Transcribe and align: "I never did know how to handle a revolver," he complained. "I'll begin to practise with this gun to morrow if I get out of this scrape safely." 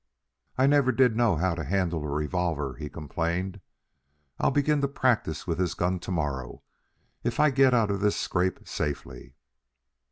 "I 0.57 0.65
never 0.65 0.91
did 0.91 1.15
know 1.15 1.35
how 1.35 1.53
to 1.53 1.63
handle 1.63 2.03
a 2.03 2.09
revolver," 2.09 2.73
he 2.73 2.89
complained. 2.89 3.61
"I'll 4.39 4.49
begin 4.49 4.81
to 4.81 4.87
practise 4.87 5.45
with 5.45 5.59
this 5.59 5.75
gun 5.75 5.99
to 5.99 6.09
morrow 6.11 6.63
if 7.23 7.39
I 7.39 7.51
get 7.51 7.75
out 7.75 7.91
of 7.91 7.99
this 7.99 8.15
scrape 8.15 8.67
safely." 8.67 9.35